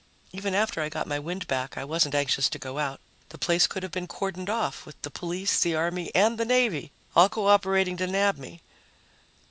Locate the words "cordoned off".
4.07-4.83